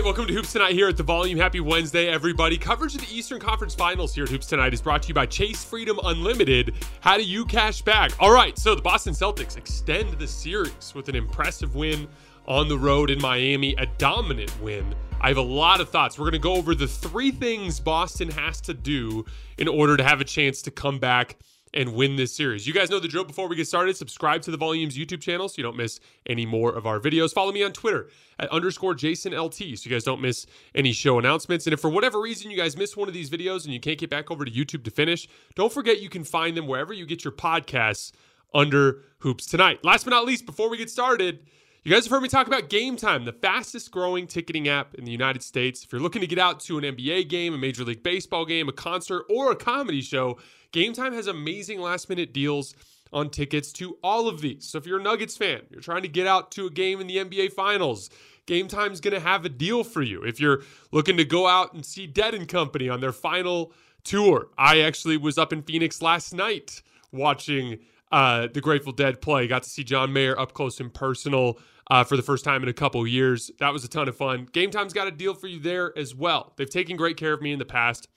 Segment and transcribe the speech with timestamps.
[0.00, 1.38] Right, welcome to Hoops Tonight here at the Volume.
[1.38, 2.56] Happy Wednesday, everybody.
[2.56, 5.26] Coverage of the Eastern Conference Finals here at Hoops Tonight is brought to you by
[5.26, 6.72] Chase Freedom Unlimited.
[7.00, 8.10] How do you cash back?
[8.18, 12.08] All right, so the Boston Celtics extend the series with an impressive win
[12.48, 14.94] on the road in Miami, a dominant win.
[15.20, 16.18] I have a lot of thoughts.
[16.18, 19.26] We're going to go over the three things Boston has to do
[19.58, 21.36] in order to have a chance to come back
[21.74, 22.66] and win this series.
[22.66, 23.96] You guys know the drill before we get started.
[23.96, 27.32] Subscribe to the Volumes YouTube channel so you don't miss any more of our videos.
[27.32, 28.08] Follow me on Twitter
[28.38, 31.66] at underscore Jason LT so you guys don't miss any show announcements.
[31.66, 33.98] And if for whatever reason you guys miss one of these videos and you can't
[33.98, 37.06] get back over to YouTube to finish, don't forget you can find them wherever you
[37.06, 38.12] get your podcasts
[38.52, 39.84] under Hoops Tonight.
[39.84, 41.46] Last but not least, before we get started,
[41.82, 45.04] you guys have heard me talk about Game Time, the fastest growing ticketing app in
[45.06, 45.82] the United States.
[45.82, 48.68] If you're looking to get out to an NBA game, a Major League Baseball game,
[48.68, 50.38] a concert, or a comedy show,
[50.72, 52.74] Game Time has amazing last minute deals
[53.14, 54.68] on tickets to all of these.
[54.68, 57.06] So if you're a Nuggets fan, you're trying to get out to a game in
[57.06, 58.10] the NBA Finals,
[58.44, 60.22] Game Time's going to have a deal for you.
[60.22, 63.72] If you're looking to go out and see Dead and Company on their final
[64.04, 67.78] tour, I actually was up in Phoenix last night watching
[68.10, 69.46] uh, the Grateful Dead play.
[69.46, 71.58] Got to see John Mayer up close and personal
[71.90, 73.50] uh, for the first time in a couple years.
[73.58, 74.48] That was a ton of fun.
[74.52, 76.52] Game Time's got a deal for you there as well.
[76.56, 78.08] They've taken great care of me in the past.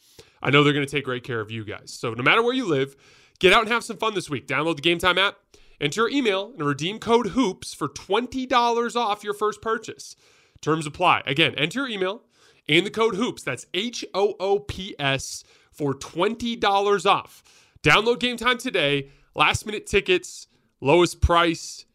[0.41, 1.91] I know they're going to take great care of you guys.
[1.91, 2.95] So no matter where you live,
[3.39, 4.47] get out and have some fun this week.
[4.47, 5.37] Download the Game Time app,
[5.79, 10.15] enter your email, and redeem code HOOPS for $20 off your first purchase.
[10.61, 11.23] Terms apply.
[11.25, 12.23] Again, enter your email
[12.67, 13.43] and the code HOOPS.
[13.43, 17.43] That's H O O P S for $20 off.
[17.81, 19.09] Download Game Time today.
[19.35, 20.47] Last minute tickets,
[20.79, 21.85] lowest price,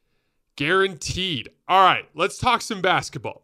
[0.57, 1.51] guaranteed.
[1.69, 3.43] All right, let's talk some basketball.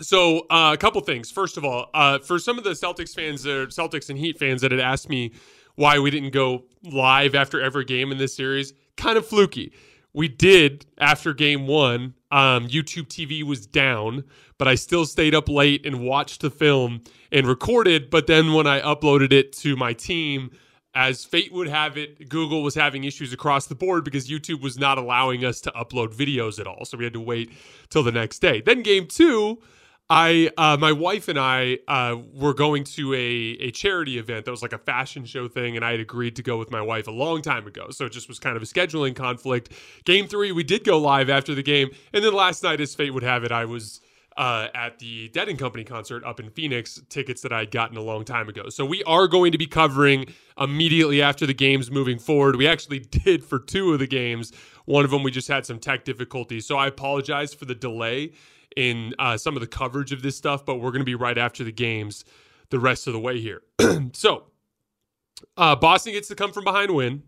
[0.00, 1.30] So, uh, a couple things.
[1.30, 4.60] First of all, uh, for some of the Celtics fans, or Celtics and Heat fans
[4.62, 5.32] that had asked me
[5.74, 9.72] why we didn't go live after every game in this series, kind of fluky.
[10.12, 12.14] We did after game one.
[12.30, 14.24] Um, YouTube TV was down,
[14.58, 18.10] but I still stayed up late and watched the film and recorded.
[18.10, 20.50] But then when I uploaded it to my team,
[20.94, 24.78] as fate would have it, Google was having issues across the board because YouTube was
[24.78, 26.84] not allowing us to upload videos at all.
[26.84, 27.50] So we had to wait
[27.88, 28.60] till the next day.
[28.60, 29.62] Then game two,
[30.10, 34.50] I, uh, my wife and I uh, were going to a, a charity event that
[34.50, 37.06] was like a fashion show thing, and I had agreed to go with my wife
[37.06, 37.86] a long time ago.
[37.90, 39.72] So it just was kind of a scheduling conflict.
[40.04, 43.14] Game three, we did go live after the game, and then last night, as fate
[43.14, 44.02] would have it, I was
[44.36, 47.96] uh, at the Dead and Company concert up in Phoenix, tickets that I had gotten
[47.96, 48.68] a long time ago.
[48.68, 50.26] So we are going to be covering
[50.58, 52.56] immediately after the games moving forward.
[52.56, 54.52] We actually did for two of the games.
[54.84, 56.66] One of them we just had some tech difficulties.
[56.66, 58.32] So I apologize for the delay
[58.76, 61.36] in uh, some of the coverage of this stuff, but we're going to be right
[61.36, 62.24] after the games
[62.70, 63.62] the rest of the way here.
[64.14, 64.44] so,
[65.56, 67.22] uh, Boston gets to come from behind win.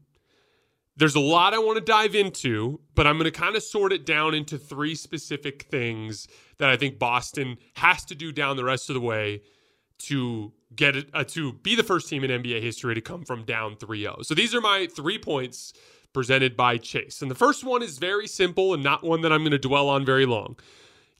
[0.96, 3.93] There's a lot I want to dive into, but I'm going to kind of sort
[3.93, 8.64] it down into three specific things that I think Boston has to do down the
[8.64, 9.43] rest of the way
[9.99, 13.44] to get it uh, to be the first team in NBA history to come from
[13.44, 14.25] down 3-0.
[14.25, 15.73] So these are my three points
[16.12, 17.23] presented by Chase.
[17.23, 19.88] And the first one is very simple and not one that I'm going to dwell
[19.88, 20.56] on very long.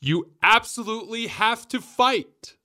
[0.01, 2.57] You absolutely have to fight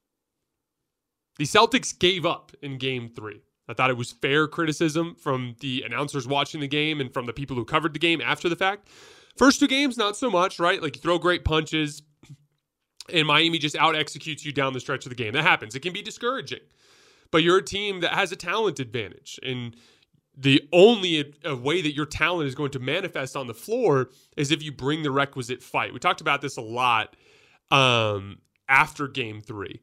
[1.37, 3.41] The Celtics gave up in game three.
[3.69, 7.33] I thought it was fair criticism from the announcers watching the game and from the
[7.33, 8.89] people who covered the game after the fact.
[9.37, 10.81] First two games, not so much, right?
[10.81, 12.01] Like you throw great punches,
[13.13, 15.33] and Miami just out executes you down the stretch of the game.
[15.33, 15.75] That happens.
[15.75, 16.59] It can be discouraging,
[17.31, 19.39] but you're a team that has a talent advantage.
[19.43, 19.75] And
[20.35, 24.51] the only a, way that your talent is going to manifest on the floor is
[24.51, 25.93] if you bring the requisite fight.
[25.93, 27.15] We talked about this a lot
[27.71, 29.81] um, after game three.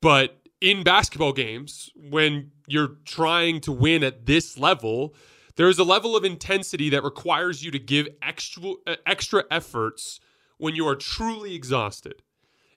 [0.00, 5.14] But in basketball games, when you're trying to win at this level,
[5.56, 10.20] there's a level of intensity that requires you to give extra uh, extra efforts
[10.58, 12.22] when you are truly exhausted.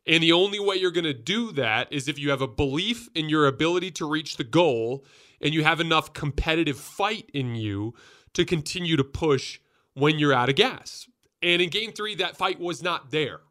[0.05, 3.09] And the only way you're going to do that is if you have a belief
[3.13, 5.05] in your ability to reach the goal
[5.41, 7.93] and you have enough competitive fight in you
[8.33, 9.59] to continue to push
[9.93, 11.07] when you're out of gas.
[11.41, 13.41] And in game 3 that fight was not there.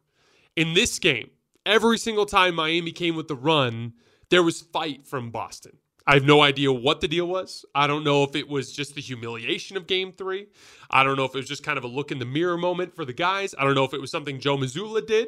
[0.55, 1.29] In this game,
[1.65, 3.93] every single time Miami came with the run,
[4.29, 5.77] there was fight from Boston.
[6.07, 7.65] I have no idea what the deal was.
[7.75, 10.47] I don't know if it was just the humiliation of game three.
[10.89, 12.95] I don't know if it was just kind of a look in the mirror moment
[12.95, 13.53] for the guys.
[13.59, 15.27] I don't know if it was something Joe Mazzulla did.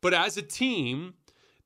[0.00, 1.14] But as a team,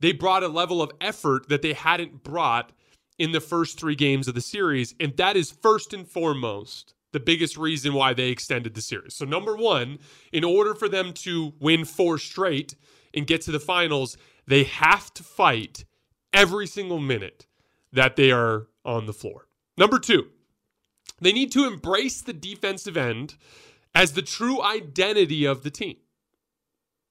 [0.01, 2.73] they brought a level of effort that they hadn't brought
[3.19, 4.95] in the first three games of the series.
[5.01, 9.15] And that is first and foremost the biggest reason why they extended the series.
[9.15, 9.99] So, number one,
[10.33, 12.75] in order for them to win four straight
[13.15, 15.86] and get to the finals, they have to fight
[16.37, 17.47] every single minute
[17.93, 19.49] that they are on the floor.
[19.77, 20.29] Number two,
[21.21, 23.37] they need to embrace the defensive end
[23.95, 25.97] as the true identity of the team.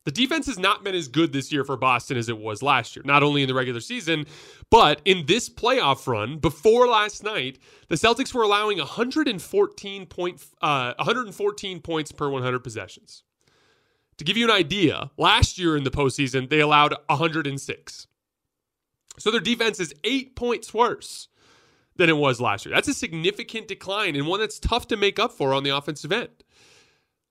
[0.04, 2.96] The defense has not been as good this year for Boston as it was last
[2.96, 4.28] year, not only in the regular season,
[4.70, 7.58] but in this playoff run before last night,
[7.90, 13.24] the Celtics were allowing 114, point, uh, 114 points per 100 possessions.
[14.18, 18.08] To give you an idea, last year in the postseason, they allowed 106.
[19.18, 21.28] So their defense is eight points worse
[21.96, 22.76] than it was last year.
[22.76, 26.12] That's a significant decline and one that's tough to make up for on the offensive
[26.12, 26.44] end.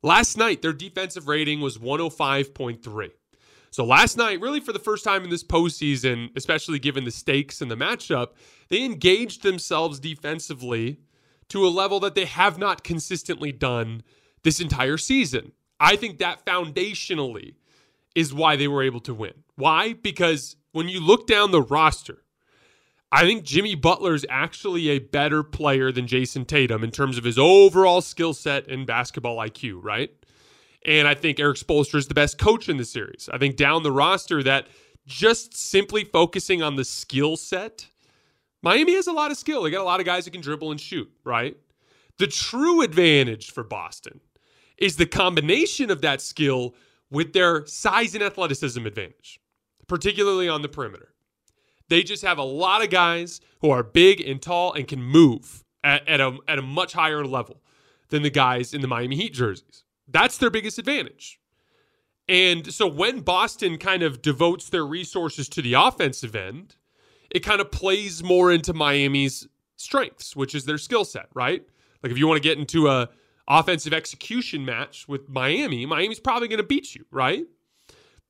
[0.02, 3.10] Last night, their defensive rating was 105.3.
[3.70, 7.60] So last night, really for the first time in this postseason, especially given the stakes
[7.60, 8.28] and the matchup,
[8.68, 11.00] they engaged themselves defensively
[11.48, 14.02] to a level that they have not consistently done
[14.42, 15.52] this entire season.
[15.80, 17.54] I think that foundationally
[18.14, 19.34] is why they were able to win.
[19.56, 19.94] Why?
[19.94, 22.24] Because when you look down the roster,
[23.12, 27.22] I think Jimmy Butler is actually a better player than Jayson Tatum in terms of
[27.22, 30.10] his overall skill set and basketball IQ, right?
[30.84, 33.28] And I think Erik Spoelstra is the best coach in the series.
[33.32, 34.66] I think down the roster that
[35.06, 37.86] just simply focusing on the skill set,
[38.60, 39.62] Miami has a lot of skill.
[39.62, 41.56] They got a lot of guys who can dribble and shoot, right?
[42.18, 44.20] The true advantage for Boston
[44.76, 46.74] is the combination of that skill
[47.12, 49.38] with their size and athleticism advantage
[49.86, 51.14] particularly on the perimeter.
[51.88, 55.64] They just have a lot of guys who are big and tall and can move
[55.82, 57.62] at, at, a, at a much higher level
[58.08, 59.84] than the guys in the Miami Heat jerseys.
[60.08, 61.40] That's their biggest advantage.
[62.28, 66.76] And so when Boston kind of devotes their resources to the offensive end,
[67.30, 69.46] it kind of plays more into Miami's
[69.76, 71.66] strengths, which is their skill set, right?
[72.02, 73.10] Like if you want to get into a
[73.46, 77.46] offensive execution match with Miami, Miami's probably going to beat you, right?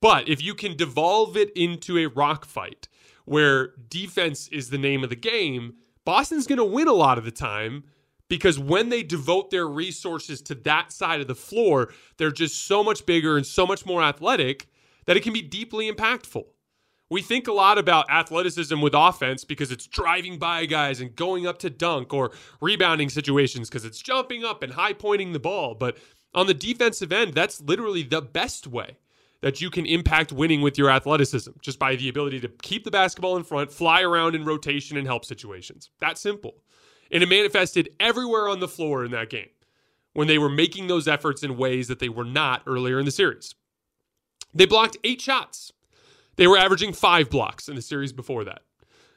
[0.05, 2.87] But if you can devolve it into a rock fight
[3.25, 7.25] where defense is the name of the game, Boston's going to win a lot of
[7.25, 7.85] the time
[8.29, 12.83] because when they devote their resources to that side of the floor, they're just so
[12.83, 14.67] much bigger and so much more athletic
[15.07, 16.43] that it can be deeply impactful.
[17.09, 21.47] We think a lot about athleticism with offense because it's driving by guys and going
[21.47, 22.29] up to dunk or
[22.61, 25.73] rebounding situations because it's jumping up and high pointing the ball.
[25.73, 25.97] But
[26.35, 28.97] on the defensive end, that's literally the best way
[29.45, 32.89] that you can impact winning with your athleticism just by the ability to keep the
[32.89, 35.91] basketball in front, fly around in rotation, and help situations.
[35.99, 36.55] That simple.
[37.11, 39.51] And it manifested everywhere on the floor in that game
[40.13, 43.11] when they were making those efforts in ways that they were not earlier in the
[43.11, 43.53] series.
[44.51, 45.71] They blocked eight shots.
[46.37, 48.63] They were averaging five blocks in the series before that.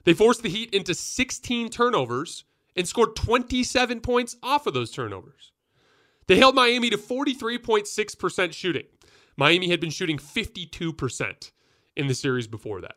[0.05, 2.45] They forced the Heat into 16 turnovers
[2.77, 5.53] and scored 27 points off of those turnovers.
[6.27, 8.85] They held Miami to 43.6% shooting.
[9.39, 11.53] Miami had been shooting 52%
[11.97, 12.97] in the series before that.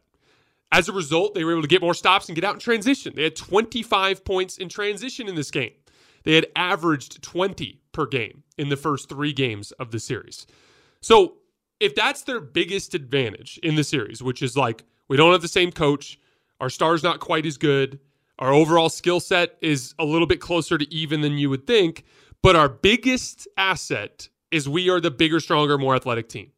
[0.71, 3.13] As a result, they were able to get more stops and get out in transition.
[3.15, 5.73] They had 25 points in transition in this game.
[6.23, 10.47] They had averaged 20 per game in the first three games of the series.
[11.01, 11.37] So,
[11.79, 15.47] if that's their biggest advantage in the series, which is like we don't have the
[15.47, 16.19] same coach,
[16.59, 17.99] our star's not quite as good,
[18.39, 22.03] our overall skill set is a little bit closer to even than you would think,
[22.41, 26.51] but our biggest asset is we are the bigger, stronger, more athletic team.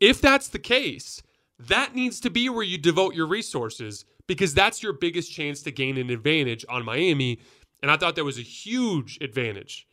[0.00, 1.22] If that's the case,
[1.58, 5.72] that needs to be where you devote your resources because that's your biggest chance to
[5.72, 7.40] gain an advantage on Miami.
[7.82, 9.88] And I thought that was a huge advantage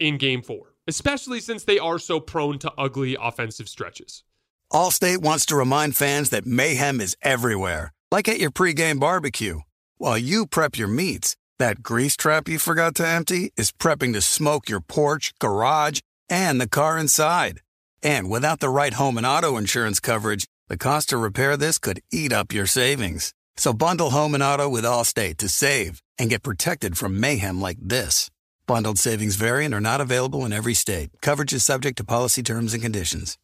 [0.00, 4.24] in game four, especially since they are so prone to ugly offensive stretches.
[4.72, 9.60] Allstate wants to remind fans that mayhem is everywhere, like at your pregame barbecue.
[9.98, 14.20] While you prep your meats, that grease trap you forgot to empty is prepping to
[14.20, 17.60] smoke your porch, garage, and the car inside.
[18.02, 22.00] And without the right home and auto insurance coverage, the cost to repair this could
[22.12, 23.32] eat up your savings.
[23.56, 27.78] So bundle home and auto with Allstate to save and get protected from mayhem like
[27.80, 28.30] this.
[28.66, 31.10] Bundled savings vary and are not available in every state.
[31.22, 33.38] Coverage is subject to policy terms and conditions.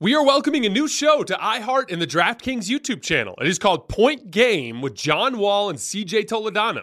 [0.00, 3.34] We are welcoming a new show to iHeart and the DraftKings YouTube channel.
[3.40, 6.82] It is called Point Game with John Wall and CJ Toledano.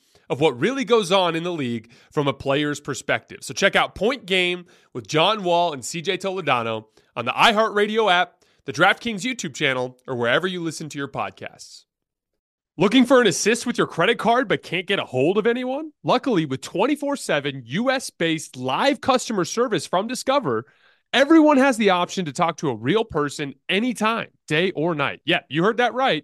[0.31, 3.39] of what really goes on in the league from a player's perspective.
[3.41, 6.85] So check out Point Game with John Wall and CJ Toledano
[7.17, 11.83] on the iHeartRadio app, the DraftKings YouTube channel, or wherever you listen to your podcasts.
[12.77, 15.91] Looking for an assist with your credit card but can't get a hold of anyone?
[16.01, 20.65] Luckily, with 24 7 US based live customer service from Discover,
[21.11, 25.19] everyone has the option to talk to a real person anytime, day or night.
[25.25, 26.23] Yeah, you heard that right.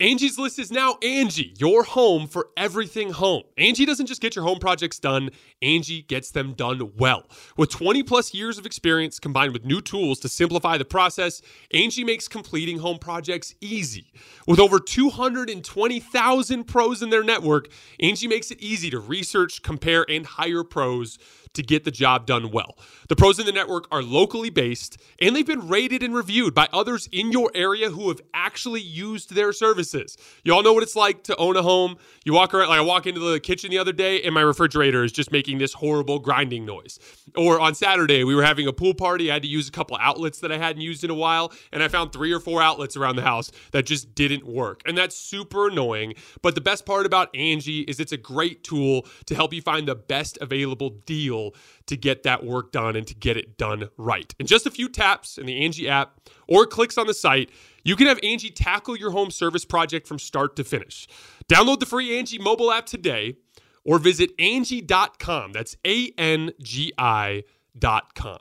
[0.00, 3.42] Angie's List is now Angie, your home for everything home.
[3.56, 7.24] Angie doesn't just get your home projects done, Angie gets them done well.
[7.56, 11.42] With 20 plus years of experience combined with new tools to simplify the process,
[11.74, 14.12] Angie makes completing home projects easy.
[14.46, 17.66] With over 220,000 pros in their network,
[17.98, 21.18] Angie makes it easy to research, compare, and hire pros
[21.54, 22.78] to get the job done well.
[23.08, 26.68] The pros in the network are locally based and they've been rated and reviewed by
[26.72, 30.16] others in your area who have actually used their services.
[30.44, 31.96] You all know what it's like to own a home.
[32.24, 35.04] You walk around, like I walk into the kitchen the other day and my refrigerator
[35.04, 36.98] is just making this horrible grinding noise.
[37.36, 39.30] Or on Saturday, we were having a pool party.
[39.30, 41.82] I had to use a couple outlets that I hadn't used in a while and
[41.82, 44.82] I found three or four outlets around the house that just didn't work.
[44.86, 46.14] And that's super annoying.
[46.42, 49.88] But the best part about Angie is it's a great tool to help you find
[49.88, 51.37] the best available deal
[51.86, 54.34] to get that work done and to get it done right.
[54.38, 57.50] In just a few taps in the Angie app or clicks on the site,
[57.84, 61.06] you can have Angie tackle your home service project from start to finish.
[61.48, 63.36] Download the free Angie mobile app today
[63.84, 65.52] or visit Angie.com.
[65.52, 68.38] That's A N G I.com.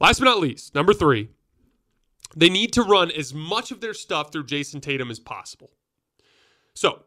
[0.00, 1.28] Last but not least, number three,
[2.36, 5.70] they need to run as much of their stuff through Jayson Tatum as possible.
[6.74, 7.04] So,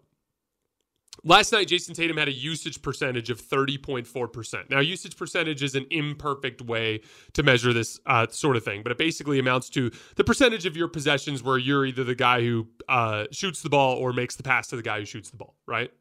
[1.24, 4.70] Last night, Jayson Tatum had a usage percentage of 30.4%.
[4.70, 7.02] Now, usage percentage is an imperfect way
[7.34, 10.78] to measure this uh, sort of thing, but it basically amounts to the percentage of
[10.78, 14.44] your possessions where you're either the guy who uh, shoots the ball or makes the
[14.44, 15.92] pass to the guy who shoots the ball, right?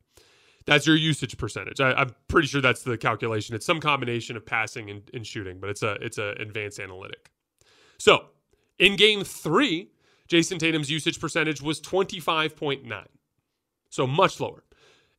[0.67, 1.81] That's your usage percentage.
[1.81, 3.55] I, am pretty sure that's the calculation.
[3.55, 7.31] It's some combination of passing and, and shooting, but it's a it's an advanced analytic.
[7.99, 8.27] So,
[8.79, 9.91] in game three,
[10.29, 13.05] Jayson Tatum's usage percentage was 25.9,
[13.91, 14.65] so much lower.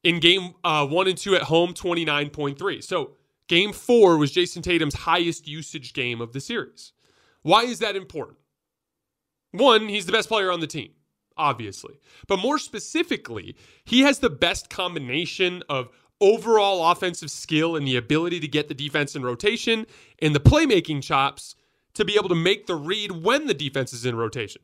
[0.07, 2.81] In game uh, one and two at home, 29.3.
[2.81, 3.17] So
[3.49, 6.93] game four was Jayson Tatum's highest usage game of the series.
[7.41, 8.37] Why is that important?
[9.51, 10.91] One, he's the best player on the team,
[11.35, 11.99] obviously.
[12.25, 15.89] But more specifically, he has the best combination of
[16.21, 19.85] overall offensive skill and the ability to get the defense in rotation
[20.21, 21.53] and the playmaking chops
[21.95, 24.61] to be able to make the read when the defense is in rotation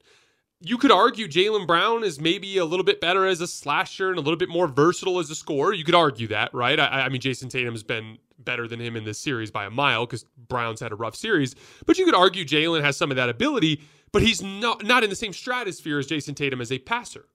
[0.65, 4.17] you could argue Jaylen Brown is maybe a little bit better as a slasher and
[4.17, 5.73] a little bit more versatile as a scorer.
[5.73, 6.79] You could argue that, right?
[6.79, 10.05] I, I mean, Jayson Tatum's been better than him in this series by a mile
[10.05, 11.53] because Brown's had a rough series.
[11.85, 13.81] But you could argue Jaylen has some of that ability,
[14.13, 17.25] but he's not not in the same stratosphere as Jayson Tatum as a passer.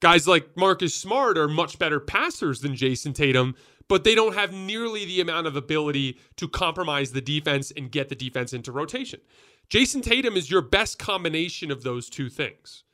[0.00, 3.54] Guys like Marcus Smart are much better passers than Jayson Tatum,
[3.86, 8.08] but they don't have nearly the amount of ability to compromise the defense and get
[8.08, 9.20] the defense into rotation.
[9.68, 12.84] Jayson Tatum is your best combination of those two things.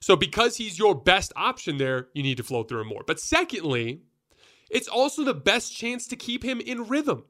[0.00, 3.02] So because he's your best option there, you need to flow through him more.
[3.06, 4.02] But secondly,
[4.70, 7.24] it's also the best chance to keep him in rhythm.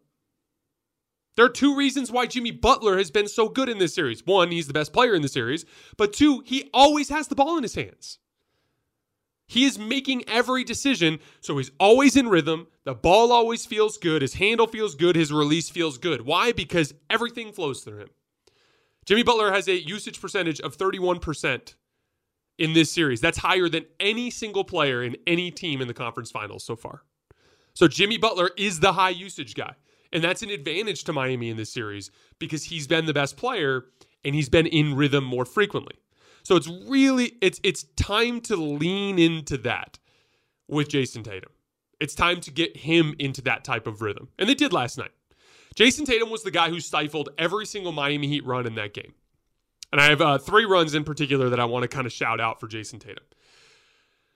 [1.37, 4.25] There are two reasons why Jimmy Butler has been so good in this series.
[4.26, 7.57] One, he's the best player in the series, but two, he always has the ball
[7.57, 8.19] in his hands.
[9.47, 12.67] He is making every decision, so he's always in rhythm.
[12.85, 14.23] The ball always feels good.
[14.23, 15.15] His handle feels good.
[15.15, 16.23] His release feels good.
[16.23, 16.53] Why?
[16.53, 18.11] Because everything flows through him.
[19.07, 21.75] Jimmy Butler has a usage percentage of 31%
[22.59, 23.21] in this series.
[23.21, 27.03] That's higher than any single player in any team in the conference finals so far.
[27.75, 29.75] So Jimmy Butler is the high usage guy.
[30.13, 33.85] And that's an advantage to Miami in this series because he's been the best player
[34.25, 35.97] and he's been in rhythm more frequently.
[36.43, 39.99] So it's really it's it's time to lean into that
[40.69, 41.51] with Jayson Tatum.
[42.01, 44.29] It's time to get him into that type of rhythm.
[44.39, 45.11] And they did last night.
[45.76, 49.12] Jayson Tatum was the guy who stifled every single Miami Heat run in that game.
[49.92, 52.40] And I have uh, three runs in particular that I want to kind of shout
[52.40, 53.25] out for Jayson Tatum.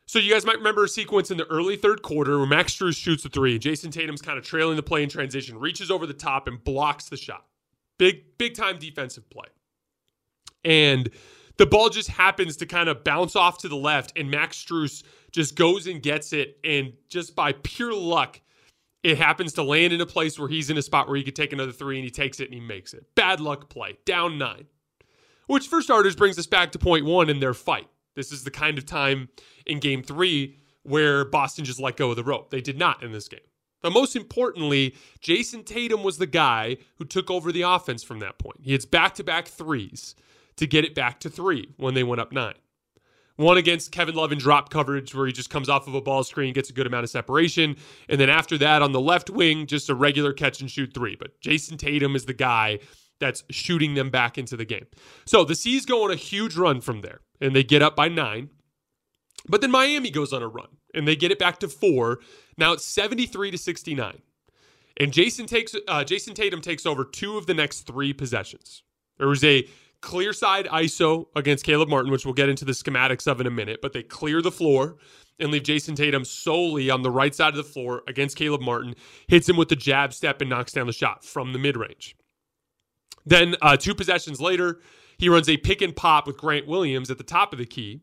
[0.07, 2.97] So you guys might remember a sequence in the early third quarter where Max Strus
[2.97, 3.59] shoots a three.
[3.59, 7.09] Jayson Tatum's kind of trailing the play in transition, reaches over the top and blocks
[7.09, 7.47] the shot.
[7.99, 9.47] Big, big time defensive play.
[10.65, 11.11] And
[11.59, 15.05] the ball just happens to kind of bounce off to the left, and Max Strus
[15.31, 16.59] just goes and gets it.
[16.65, 18.41] And just by pure luck,
[19.03, 21.37] it happens to land in a place where he's in a spot where he could
[21.37, 23.15] take another three, and he takes it and he makes it.
[23.15, 24.67] Bad luck play, down nine.
[25.47, 27.89] Which, for starters, brings us back to point one in their fight.
[28.15, 29.29] This is the kind of time
[29.67, 32.51] in game three where Boston just let go of the rope.
[32.51, 33.41] They did not in this game.
[33.83, 38.39] But most importantly, Jayson Tatum was the guy who took over the offense from that
[38.39, 38.59] point.
[38.63, 40.15] He hits back to back threes
[40.57, 42.55] to get it back to three when they went up nine.
[43.41, 46.23] One against Kevin Love in drop coverage, where he just comes off of a ball
[46.25, 47.75] screen, gets a good amount of separation.
[48.07, 51.17] And then after that, on the left wing, just a regular catch and shoot three.
[51.17, 52.81] But Jayson Tatum is the guy
[53.19, 54.87] that's shooting them back into the game.
[55.25, 58.09] So the C's go on a huge run from there, and they get up by
[58.09, 58.51] nine.
[59.49, 62.19] But then Miami goes on a run, and they get it back to four.
[62.59, 64.21] Now it's 73 to 69.
[64.99, 68.83] And Jayson takes uh, Jayson Tatum takes over two of the next three possessions.
[69.17, 69.67] There was a
[70.01, 73.51] clear side ISO against Caleb Martin, which we'll get into the schematics of in a
[73.51, 74.97] minute, but they clear the floor
[75.39, 78.95] and leave Jayson Tatum solely on the right side of the floor against Caleb Martin,
[79.29, 82.17] hits him with the jab step and knocks down the shot from the mid range.
[83.25, 84.81] Then, uh, two possessions later,
[85.19, 88.01] he runs a pick and pop with Grant Williams at the top of the key.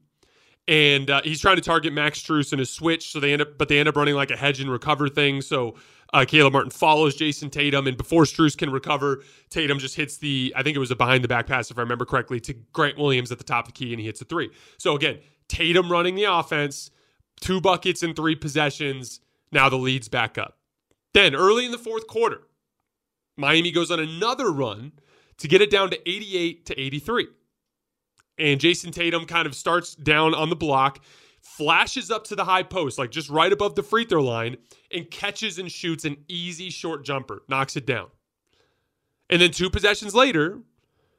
[0.68, 3.58] And uh, he's trying to target Max Strus in a switch, so they end up,
[3.58, 5.42] but they end up running like a hedge and recover thing.
[5.42, 5.76] So
[6.14, 10.54] uh, Caleb Martin follows Jayson Tatum, and before Strus can recover, Tatum just hits the,
[10.56, 12.98] I think it was a behind the back pass, if I remember correctly, to Grant
[12.98, 14.50] Williams at the top of the key, and he hits a three.
[14.78, 16.92] So again, Tatum running the offense,
[17.40, 19.20] two buckets in three possessions.
[19.52, 20.58] Now the lead's back up.
[21.14, 22.42] Then early in the fourth quarter,
[23.38, 24.94] Miami goes on another run
[25.38, 27.28] to get it down to 88 to 83.
[28.40, 31.00] And Jayson Tatum kind of starts down on the block
[31.56, 34.58] flashes up to the high post, like just right above the free throw line,
[34.92, 38.08] and catches and shoots an easy short jumper, knocks it down.
[39.30, 40.60] And then two possessions later,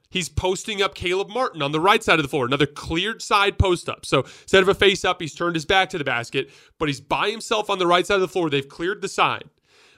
[0.09, 3.57] he's posting up Caleb Martin on the right side of the floor, another cleared side
[3.57, 4.05] post up.
[4.05, 7.01] So instead of a face up, he's turned his back to the basket, but he's
[7.01, 8.49] by himself on the right side of the floor.
[8.49, 9.45] They've cleared the side.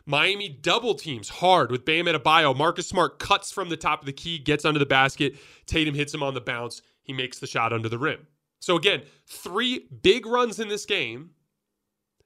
[0.05, 2.57] Miami double teams hard with Bam Adebayo.
[2.57, 5.35] Marcus Smart cuts from the top of the key, gets under the basket.
[5.67, 6.81] Tatum hits him on the bounce.
[7.03, 8.27] He makes the shot under the rim.
[8.61, 11.31] So again, three big runs in this game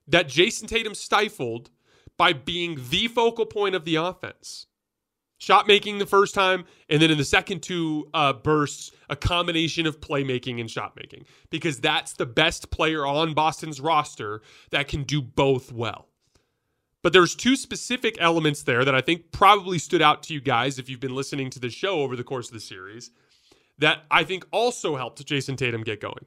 [0.08, 1.72] that Jayson Tatum stifled
[2.18, 4.68] by being the focal point of the offense.
[5.38, 9.86] Shot making the first time, and then in the second two uh, bursts, a combination
[9.86, 15.04] of playmaking and shot making, because that's the best player on Boston's roster that can
[15.04, 16.08] do both well.
[17.02, 20.80] But there's two specific elements there that I think probably stood out to you guys
[20.80, 23.12] if you've been listening to the show over the course of the series
[23.80, 26.26] that I think also helped Jayson Tatum get going.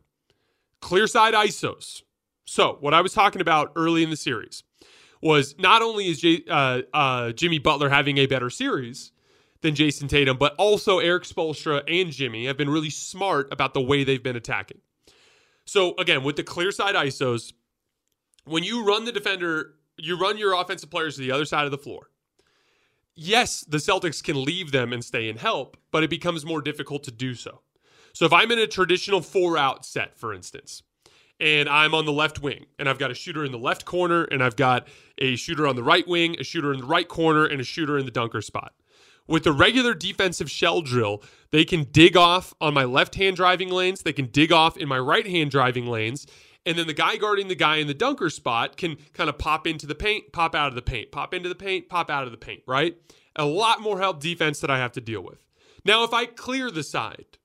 [0.80, 2.02] Clear side ISOs.
[2.44, 4.62] So, what I was talking about early in the series
[5.20, 9.12] was not only is J- uh, uh, Jimmy Butler having a better series
[9.60, 13.80] than Jayson Tatum, but also Erik Spoelstra and Jimmy have been really smart about the
[13.80, 14.80] way they've been attacking.
[15.66, 17.52] So, again, with the clear side ISOs,
[18.44, 21.70] when you run the defender, you run your offensive players to the other side of
[21.70, 22.08] the floor
[23.18, 27.02] yes, the Celtics can leave them and stay and help, but it becomes more difficult
[27.04, 27.60] to do so.
[28.12, 30.82] So if I'm in a traditional four out set, for instance,
[31.40, 34.24] and I'm on the left wing, and I've got a shooter in the left corner,
[34.24, 37.44] and I've got a shooter on the right wing, a shooter in the right corner,
[37.44, 38.72] and a shooter in the dunker spot.
[39.26, 43.68] With the regular defensive shell drill, they can dig off on my left hand driving
[43.68, 46.26] lanes, they can dig off in my right hand driving lanes,
[46.68, 49.66] and then the guy guarding the guy in the dunker spot can kind of pop
[49.66, 52.30] into the paint, pop out of the paint, pop into the paint, pop out of
[52.30, 52.94] the paint, right?
[53.36, 55.42] A lot more help defense that I have to deal with.
[55.86, 57.38] Now, if I clear the side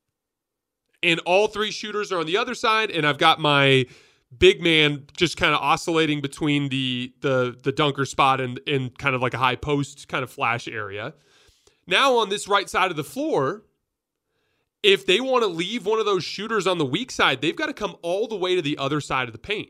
[1.01, 3.85] and all three shooters are on the other side, and I've got my
[4.37, 9.15] big man just kind of oscillating between the the the dunker spot and and kind
[9.15, 11.13] of like a high post kind of flash area.
[11.87, 13.63] Now on this right side of the floor,
[14.83, 17.67] if they want to leave one of those shooters on the weak side, they've got
[17.67, 19.69] to come all the way to the other side of the paint.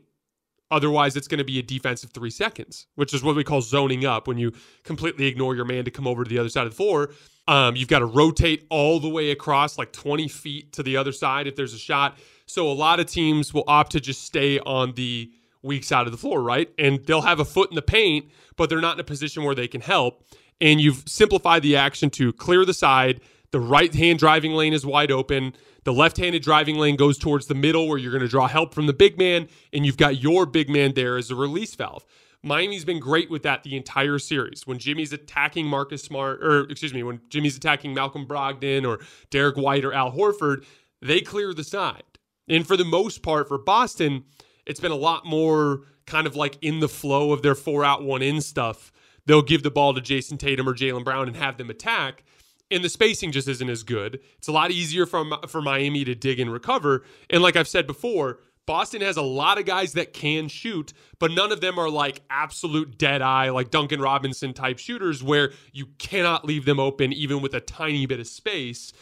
[0.70, 4.04] Otherwise, it's going to be a defensive three seconds, which is what we call zoning
[4.04, 6.72] up when you completely ignore your man to come over to the other side of
[6.72, 7.10] the floor.
[7.46, 11.12] Um, you've got to rotate all the way across like 20 feet to the other
[11.12, 12.18] side if there's a shot.
[12.46, 15.30] So a lot of teams will opt to just stay on the
[15.62, 16.70] weak side of the floor, right?
[16.78, 19.54] And they'll have a foot in the paint, but they're not in a position where
[19.54, 20.24] they can help.
[20.60, 23.20] And you've simplified the action to clear the side.
[23.54, 25.54] The right hand driving lane is wide open.
[25.84, 28.74] The left handed driving lane goes towards the middle where you're going to draw help
[28.74, 29.46] from the big man.
[29.72, 32.04] And you've got your big man there as a release valve.
[32.42, 34.66] Miami's been great with that the entire series.
[34.66, 38.98] When Jimmy's attacking Marcus Smart, or excuse me, when Jimmy's attacking Malcolm Brogdon or
[39.30, 40.64] Derrick White or Al Horford,
[41.00, 42.02] they clear the side.
[42.48, 44.24] And for the most part, for Boston,
[44.66, 48.02] it's been a lot more kind of like in the flow of their four out,
[48.02, 48.90] one in stuff.
[49.26, 52.24] They'll give the ball to Jayson Tatum or Jaylen Brown and have them attack.
[52.70, 54.20] And the spacing just isn't as good.
[54.38, 57.04] It's a lot easier for, for Miami to dig and recover.
[57.30, 61.30] And like I've said before, Boston has a lot of guys that can shoot, but
[61.30, 65.86] none of them are like absolute dead eye, like Duncan Robinson type shooters where you
[65.98, 68.92] cannot leave them open even with a tiny bit of space,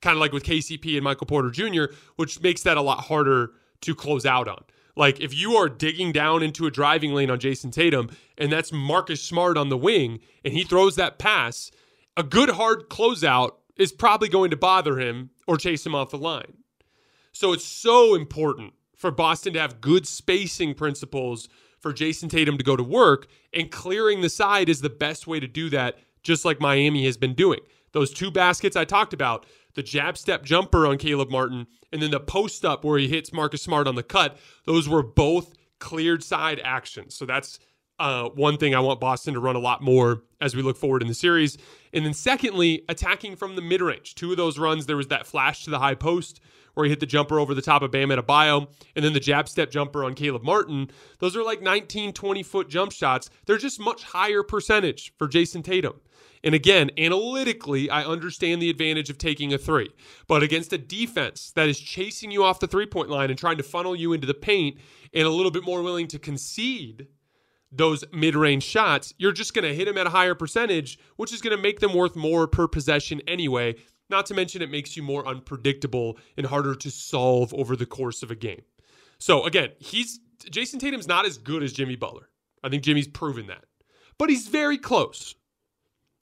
[0.00, 3.52] kind of like with KCP and Michael Porter Jr., which makes that a lot harder
[3.80, 4.62] to close out on.
[4.94, 8.72] Like if you are digging down into a driving lane on Jayson Tatum and that's
[8.72, 11.70] Marcus Smart on the wing and he throws that pass,
[12.18, 16.18] a good hard closeout is probably going to bother him or chase him off the
[16.18, 16.58] line.
[17.30, 22.64] So it's so important for Boston to have good spacing principles for Jayson Tatum to
[22.64, 26.44] go to work, and clearing the side is the best way to do that, just
[26.44, 27.60] like Miami has been doing.
[27.92, 32.10] Those two baskets I talked about, the jab step jumper on Caleb Martin, and then
[32.10, 36.24] the post up where he hits Marcus Smart on the cut, those were both cleared
[36.24, 37.14] side actions.
[37.14, 37.60] So that's
[37.98, 41.02] uh, one thing I want Boston to run a lot more as we look forward
[41.02, 41.58] in the series.
[41.92, 44.14] And then, secondly, attacking from the mid range.
[44.14, 46.40] Two of those runs, there was that flash to the high post
[46.74, 49.48] where he hit the jumper over the top of Bam Adebayo, and then the jab
[49.48, 50.88] step jumper on Caleb Martin.
[51.18, 53.30] Those are like 19, 20 foot jump shots.
[53.46, 56.00] They're just much higher percentage for Jayson Tatum.
[56.44, 59.90] And again, analytically, I understand the advantage of taking a three.
[60.28, 63.56] But against a defense that is chasing you off the three point line and trying
[63.56, 64.78] to funnel you into the paint
[65.12, 67.08] and a little bit more willing to concede
[67.70, 71.32] those mid range shots, you're just going to hit them at a higher percentage, which
[71.32, 73.74] is going to make them worth more per possession anyway.
[74.10, 78.22] Not to mention, it makes you more unpredictable and harder to solve over the course
[78.22, 78.62] of a game.
[79.18, 82.28] So again, he's Jayson Tatum's not as good as Jimmy Butler.
[82.62, 83.64] I think Jimmy's proven that,
[84.16, 85.34] but he's very close.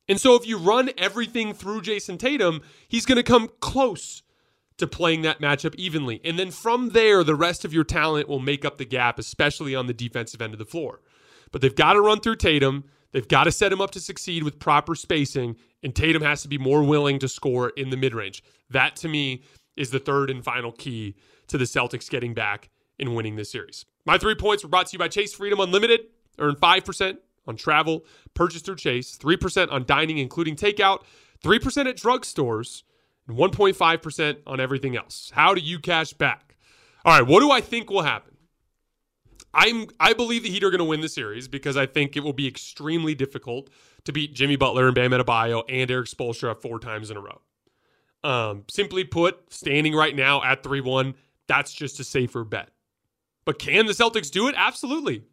[0.08, 4.22] And so if you run everything through Jayson Tatum, he's going to come close
[4.78, 6.20] to playing that matchup evenly.
[6.24, 9.74] And then from there, the rest of your talent will make up the gap, especially
[9.74, 11.00] on the defensive end of the floor.
[11.52, 12.84] But they've got to run through Tatum.
[13.12, 16.48] They've got to set him up to succeed with proper spacing, and Tatum has to
[16.48, 18.42] be more willing to score in the mid range.
[18.70, 19.42] That to me
[19.76, 21.14] is the third and final key
[21.48, 23.84] to the Celtics getting back and winning this series.
[24.04, 26.00] My three points were brought to you by Chase Freedom Unlimited.
[26.38, 28.04] Earn 5% on travel,
[28.34, 31.04] purchase through Chase, 3% on dining, including takeout,
[31.42, 32.82] 3% at drugstores,
[33.28, 35.30] and 1.5% on everything else.
[35.34, 36.56] How do you cash back?
[37.04, 38.35] All right, what do I think will happen?
[39.56, 42.22] I'm I believe the Heat are going to win the series because I think it
[42.22, 43.70] will be extremely difficult
[44.04, 47.40] to beat Jimmy Butler and Bam Adebayo and Erik Spoelstra four times in a row.
[48.22, 51.14] Um, simply put, standing right now at three one,
[51.48, 52.68] that's just a safer bet.
[53.46, 54.54] But can the Celtics do it?
[54.58, 55.24] Absolutely.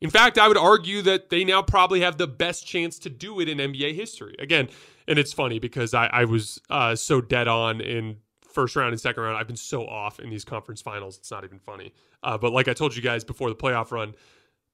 [0.00, 3.40] In fact, I would argue that they now probably have the best chance to do
[3.40, 4.34] it in NBA history.
[4.38, 4.68] Again,
[5.06, 8.16] and it's funny because I, I was uh, so dead on in
[8.52, 9.36] first round and second round.
[9.36, 11.18] I've been so off in these conference finals.
[11.18, 11.92] It's not even funny.
[12.22, 14.14] Uh, but like I told you guys before the playoff run,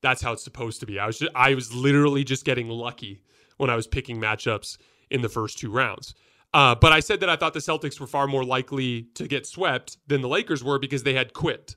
[0.03, 0.99] that's how it's supposed to be.
[0.99, 3.23] I was just, I was literally just getting lucky
[3.57, 4.79] when I was picking matchups
[5.11, 6.15] in the first two rounds.
[6.55, 9.47] Uh, but I said that I thought the Celtics were far more likely to get
[9.47, 11.77] swept than the Lakers were because they had quit.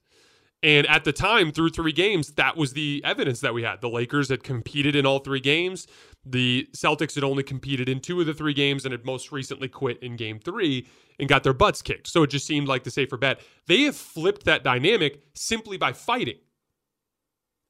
[0.63, 3.81] And at the time, through three games, that was the evidence that we had.
[3.81, 5.87] The Lakers had competed in all three games.
[6.25, 9.67] The Celtics had only competed in two of the three games and had most recently
[9.67, 10.87] quit in game three
[11.19, 12.07] and got their butts kicked.
[12.07, 13.41] So it just seemed like the safer bet.
[13.67, 16.37] They have flipped that dynamic simply by fighting.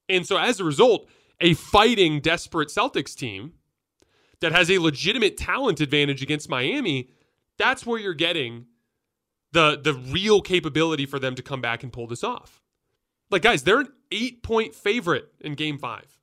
[0.10, 1.08] And so as a result,
[1.40, 3.54] a fighting, desperate Celtics team
[4.42, 7.10] that has a legitimate talent advantage against Miami,
[7.58, 8.66] that's where you're getting
[9.54, 12.62] the the real capability for them to come back and pull this off.
[13.30, 16.20] Like guys, they're an 8-point favorite in game 5.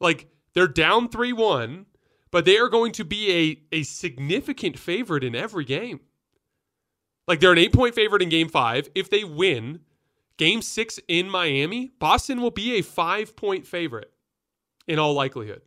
[0.00, 1.86] Like they're down 3-1,
[2.30, 6.00] but they are going to be a, a significant favorite in every game.
[7.26, 8.88] Like they're an eight point favorite in game five.
[8.94, 9.80] If they win
[10.36, 14.12] game six in Miami, Boston will be a five point favorite
[14.86, 15.62] in all likelihood,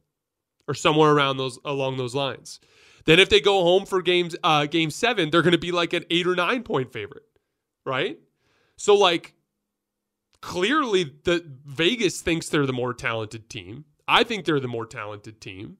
[0.68, 2.60] or somewhere around those along those lines.
[3.06, 5.94] Then if they go home for games uh, game seven, they're going to be like
[5.94, 7.26] an eight or nine point favorite,
[7.86, 8.20] right?
[8.76, 9.34] So like
[10.42, 13.86] clearly the Vegas thinks they're the more talented team.
[14.08, 15.78] I think they're the more talented team.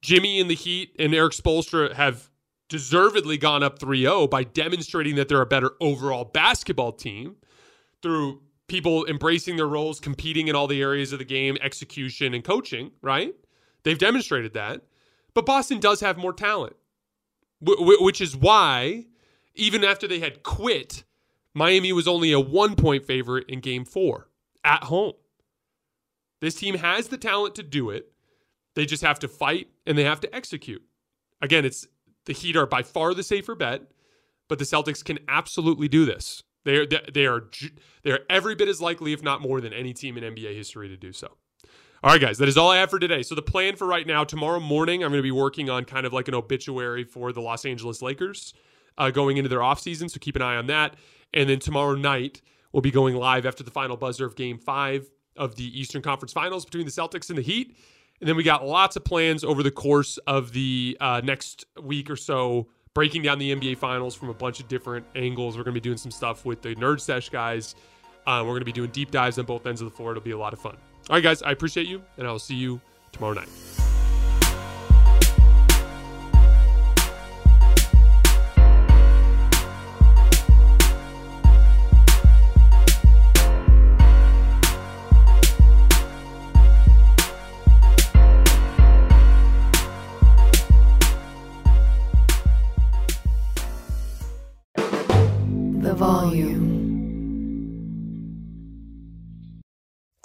[0.00, 2.30] Jimmy and the Heat and Erik Spoelstra have
[2.68, 7.36] deservedly gone up 3-0 by demonstrating that they're a better overall basketball team
[8.02, 12.44] through people embracing their roles, competing in all the areas of the game, execution and
[12.44, 13.34] coaching, right?
[13.82, 14.82] They've demonstrated that.
[15.34, 16.76] But Boston does have more talent,
[17.60, 19.06] which is why
[19.54, 21.04] even after they had quit,
[21.54, 24.28] Miami was only a one point favorite in game four
[24.64, 25.14] at home.
[26.40, 28.12] This team has the talent to do it.
[28.74, 30.82] They just have to fight and they have to execute.
[31.40, 31.86] Again, it's
[32.26, 33.82] the Heat are by far the safer bet,
[34.48, 36.42] but the Celtics can absolutely do this.
[36.64, 37.44] They are they are
[38.02, 40.88] they are every bit as likely, if not more, than any team in NBA history
[40.88, 41.36] to do so.
[42.04, 43.22] All right, guys, that is all I have for today.
[43.22, 46.06] So the plan for right now, tomorrow morning, I'm going to be working on kind
[46.06, 48.54] of like an obituary for the Los Angeles Lakers
[48.96, 50.08] uh, going into their offseason.
[50.08, 50.94] So keep an eye on that.
[51.34, 52.40] And then tomorrow night,
[52.72, 56.32] we'll be going live after the final buzzer of game five of the Eastern Conference
[56.32, 57.76] Finals between the Celtics and the Heat.
[58.20, 62.10] And then we got lots of plans over the course of the uh, next week
[62.10, 65.56] or so, breaking down the NBA Finals from a bunch of different angles.
[65.56, 67.76] We're going to be doing some stuff with the Nerd Sesh guys.
[68.26, 70.10] Uh, we're going to be doing deep dives on both ends of the floor.
[70.10, 70.76] It'll be a lot of fun.
[71.08, 72.80] All right, guys, I appreciate you, and I'll see you
[73.12, 73.87] tomorrow night.